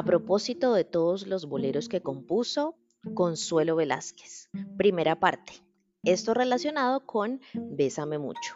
[0.00, 2.74] a propósito de todos los boleros que compuso
[3.12, 4.48] Consuelo Velázquez.
[4.78, 5.52] Primera parte.
[6.04, 8.54] Esto relacionado con Bésame mucho.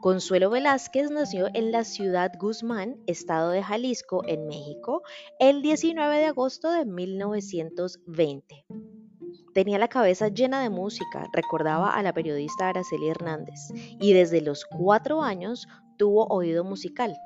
[0.00, 5.02] Consuelo Velázquez nació en la ciudad Guzmán, estado de Jalisco, en México,
[5.38, 8.66] el 19 de agosto de 1920.
[9.54, 13.60] Tenía la cabeza llena de música, recordaba a la periodista Araceli Hernández,
[14.00, 17.16] y desde los cuatro años tuvo oído musical.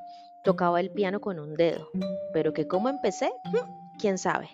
[0.42, 1.90] Tocaba el piano con un dedo,
[2.32, 4.48] pero que cómo empecé, hm, quién sabe.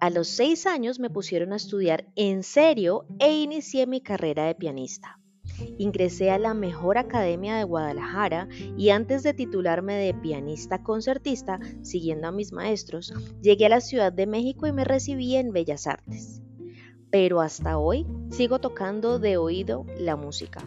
[0.00, 4.54] A los seis años me pusieron a estudiar en serio e inicié mi carrera de
[4.54, 5.18] pianista.
[5.78, 12.28] Ingresé a la mejor academia de Guadalajara y antes de titularme de pianista concertista, siguiendo
[12.28, 16.42] a mis maestros, llegué a la Ciudad de México y me recibí en Bellas Artes.
[17.10, 20.64] Pero hasta hoy sigo tocando de oído la música.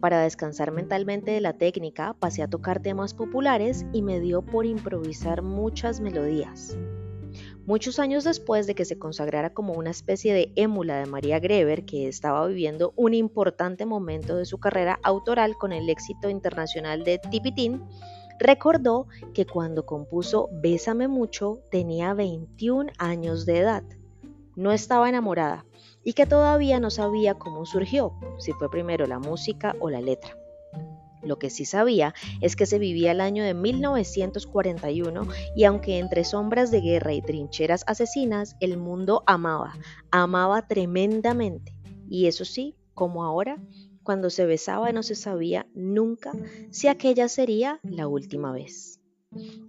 [0.00, 4.64] Para descansar mentalmente de la técnica, pasé a tocar temas populares y me dio por
[4.64, 6.76] improvisar muchas melodías.
[7.66, 11.84] Muchos años después de que se consagrara como una especie de émula de María Greber,
[11.84, 17.18] que estaba viviendo un importante momento de su carrera autoral con el éxito internacional de
[17.18, 17.82] Tipitín,
[18.38, 23.82] recordó que cuando compuso Bésame mucho tenía 21 años de edad.
[24.58, 25.64] No estaba enamorada
[26.02, 30.36] y que todavía no sabía cómo surgió, si fue primero la música o la letra.
[31.22, 36.24] Lo que sí sabía es que se vivía el año de 1941 y aunque entre
[36.24, 39.74] sombras de guerra y trincheras asesinas, el mundo amaba,
[40.10, 41.72] amaba tremendamente.
[42.10, 43.58] Y eso sí, como ahora,
[44.02, 46.32] cuando se besaba no se sabía nunca
[46.72, 48.97] si aquella sería la última vez.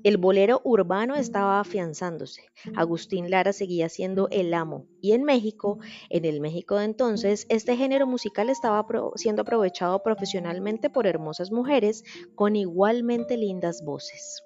[0.04, 2.44] El bolero urbano estaba afianzándose.
[2.76, 4.86] Agustín Lara seguía siendo el amo.
[5.02, 5.80] Y en México,
[6.10, 12.04] en el México de entonces, este género musical estaba siendo aprovechado profesionalmente por hermosas mujeres
[12.36, 14.44] con igualmente lindas voces.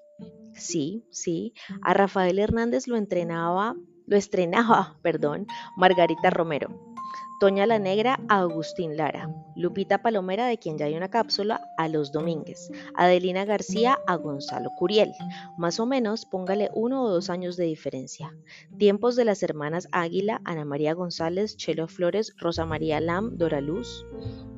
[0.55, 3.75] Sí, sí, a Rafael Hernández lo entrenaba,
[4.05, 5.47] lo estrenaba, perdón,
[5.77, 6.92] Margarita Romero.
[7.39, 11.87] Toña la Negra a Agustín Lara, Lupita Palomera, de quien ya hay una cápsula, a
[11.87, 15.13] Los Domínguez, Adelina García a Gonzalo Curiel.
[15.57, 18.33] Más o menos, póngale uno o dos años de diferencia.
[18.77, 24.05] Tiempos de las hermanas Águila, Ana María González, Chelo Flores, Rosa María Lam, Dora Luz.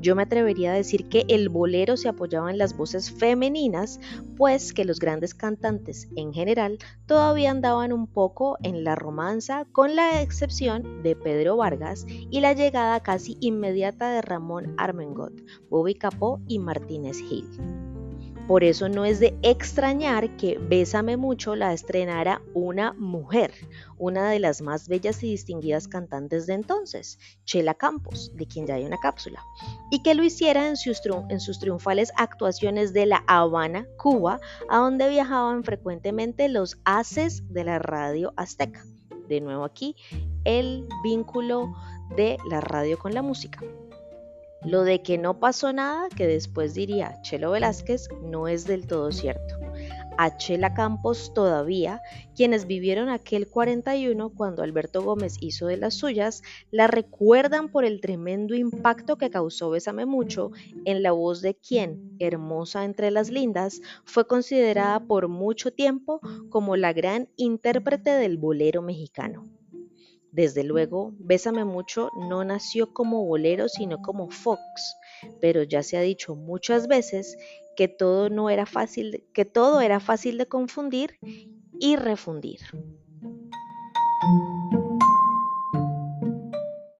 [0.06, 4.00] Yo me atrevería a decir que el bolero se apoyaba en las voces femeninas,
[4.38, 6.78] pues que los grandes cantantes en general
[7.08, 12.54] todavía andaban un poco en la romanza, con la excepción de Pedro Vargas y la
[12.54, 15.34] llegada casi inmediata de Ramón Armengot,
[15.72, 17.95] Bobby Capó y Martínez Gil.
[18.48, 23.52] Por eso no es de extrañar que Bésame mucho la estrenara una mujer,
[23.98, 28.76] una de las más bellas y distinguidas cantantes de entonces, Chela Campos, de quien ya
[28.76, 29.44] hay una cápsula,
[29.90, 34.40] y que lo hiciera en sus, en sus triunfales actuaciones de La Habana, Cuba,
[34.70, 38.86] a donde viajaban frecuentemente los haces de la radio azteca.
[39.28, 39.96] De nuevo aquí,
[40.44, 41.74] el vínculo
[42.16, 43.60] de la radio con la música.
[44.66, 49.12] Lo de que no pasó nada, que después diría Chelo Velázquez, no es del todo
[49.12, 49.60] cierto.
[50.18, 52.02] A Chela Campos todavía,
[52.36, 58.02] quienes vivieron aquel 41 cuando Alberto Gómez hizo de las suyas, la recuerdan por el
[58.02, 60.52] tremendo impacto que causó Bésame Mucho
[60.86, 66.76] en la voz de quien, hermosa entre las lindas, fue considerada por mucho tiempo como
[66.76, 69.44] la gran intérprete del bolero mexicano.
[70.36, 74.98] Desde luego, Bésame mucho no nació como bolero, sino como Fox,
[75.40, 77.38] pero ya se ha dicho muchas veces
[77.78, 81.18] que todo no era fácil, que todo era fácil de confundir
[81.80, 82.60] y refundir.